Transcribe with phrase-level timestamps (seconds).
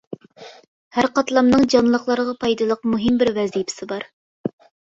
[0.97, 4.09] ھەر قاتلامنىڭ جانلىقلارغا پايدىلىق مۇھىم بىر ۋەزىپىسى بار.